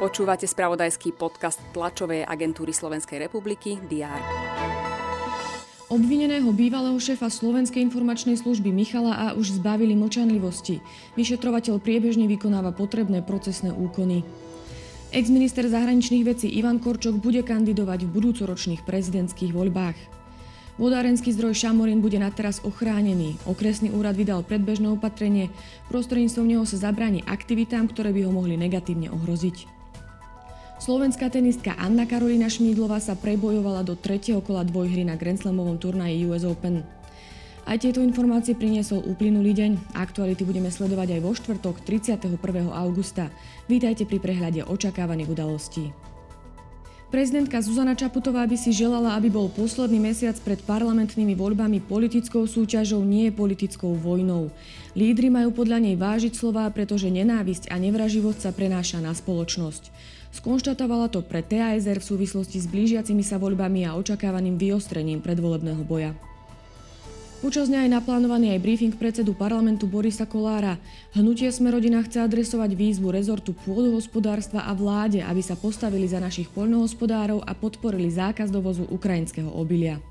[0.00, 4.16] Počúvate spravodajský podcast tlačovej agentúry Slovenskej republiky DR.
[5.92, 9.26] Obvineného bývalého šéfa Slovenskej informačnej služby Michala A.
[9.36, 10.80] už zbavili mlčanlivosti.
[11.20, 14.24] Vyšetrovateľ priebežne vykonáva potrebné procesné úkony.
[15.10, 20.19] Ex-minister zahraničných vecí Ivan Korčok bude kandidovať v budúcoročných prezidentských voľbách.
[20.80, 23.36] Vodárenský zdroj Šamorín bude na teraz ochránený.
[23.44, 25.52] Okresný úrad vydal predbežné opatrenie,
[25.92, 29.68] prostredníctvom neho sa zabráni aktivitám, ktoré by ho mohli negatívne ohroziť.
[30.80, 36.24] Slovenská tenistka Anna Karolina Šmídlová sa prebojovala do tretieho kola dvojhry na Grand Slamovom turnaji
[36.24, 36.80] US Open.
[37.68, 39.92] Aj tieto informácie priniesol uplynulý deň.
[39.92, 42.40] Aktuality budeme sledovať aj vo štvrtok 31.
[42.72, 43.28] augusta.
[43.68, 45.92] Vítajte pri prehľade očakávaných udalostí.
[47.10, 53.02] Prezidentka Zuzana Čaputová by si želala, aby bol posledný mesiac pred parlamentnými voľbami politickou súťažou,
[53.02, 54.54] nie politickou vojnou.
[54.94, 59.90] Lídry majú podľa nej vážiť slová, pretože nenávisť a nevraživosť sa prenáša na spoločnosť.
[60.38, 66.14] Skonštatovala to pre TASR v súvislosti s blížiacimi sa voľbami a očakávaným vyostrením predvolebného boja.
[67.40, 70.76] Počas dňa je naplánovaný aj briefing predsedu parlamentu Borisa Kolára.
[71.16, 77.40] Hnutie Smerodina chce adresovať výzvu rezortu pôdohospodárstva a vláde, aby sa postavili za našich poľnohospodárov
[77.40, 80.04] a podporili zákaz dovozu ukrajinského obilia.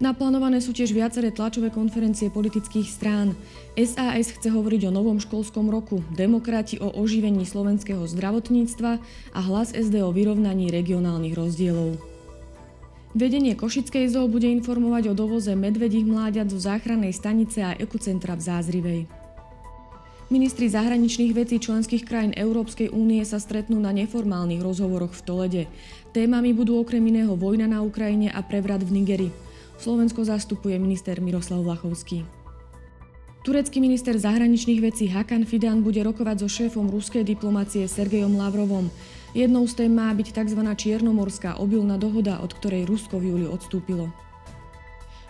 [0.00, 3.36] Naplánované sú tiež viaceré tlačové konferencie politických strán.
[3.76, 8.96] SAS chce hovoriť o novom školskom roku, demokrati o oživení slovenského zdravotníctva
[9.36, 12.11] a hlas SD o vyrovnaní regionálnych rozdielov.
[13.12, 18.42] Vedenie Košickej zoo bude informovať o dovoze medvedích mláďat zo záchrannej stanice a ekocentra v
[18.48, 19.00] Zázrivej.
[20.32, 25.64] Ministri zahraničných vecí členských krajín Európskej únie sa stretnú na neformálnych rozhovoroch v Tolede.
[26.16, 29.28] Témami budú okrem iného vojna na Ukrajine a prevrat v Nigeri.
[29.76, 32.24] Slovensko zastupuje minister Miroslav Vlachovský.
[33.44, 38.88] Turecký minister zahraničných vecí Hakan Fidan bude rokovať so šéfom ruskej diplomácie Sergejom Lavrovom.
[39.32, 40.60] Jednou z tém má byť tzv.
[40.60, 44.12] čiernomorská obilná dohoda, od ktorej Rusko v júli odstúpilo.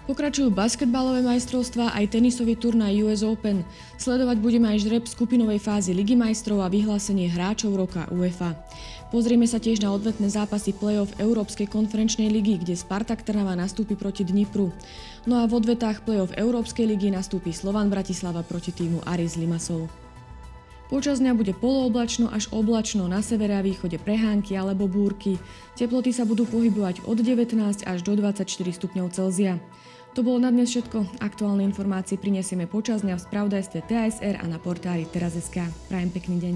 [0.03, 3.62] Pokračujú basketbalové majstrovstvá aj tenisový turnaj US Open.
[4.03, 8.59] Sledovať budeme aj žreb skupinovej fázy Ligy majstrov a vyhlásenie hráčov roka UEFA.
[9.15, 14.27] Pozrieme sa tiež na odvetné zápasy play-off Európskej konferenčnej ligy, kde Spartak Trnava nastúpi proti
[14.27, 14.75] Dnipru.
[15.22, 20.02] No a v odvetách play-off Európskej ligy nastúpi Slovan Bratislava proti týmu Aris Limassol.
[20.92, 25.41] Počas dňa bude polooblačno až oblačno, na severe a východe prehánky alebo búrky.
[25.72, 27.56] Teploty sa budú pohybovať od 19
[27.88, 29.56] až do 24 stupňov Celzia.
[30.12, 31.25] To bolo na dnes všetko.
[31.25, 35.64] Aktuálne informácie prinesieme počas dňa v spravodajstve TSR a na portáli teraz.sk.
[35.88, 36.54] Prajem pekný deň.